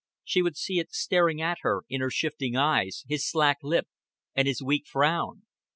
She 0.23 0.41
would 0.41 0.57
see 0.57 0.79
it 0.79 0.91
staring 0.91 1.43
at 1.43 1.59
her 1.61 1.83
in 1.87 2.01
his 2.01 2.11
shifting 2.15 2.55
eyes, 2.55 3.03
his 3.07 3.23
slack 3.23 3.59
lip, 3.61 3.87
and 4.33 4.47
his 4.47 4.59
weak 4.63 4.87
frown. 4.87 5.43